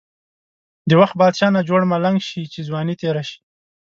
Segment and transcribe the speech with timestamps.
[0.89, 3.39] د وخت بادشاه نه جوړ ملنګ شی، چی ځوانی تیره شی.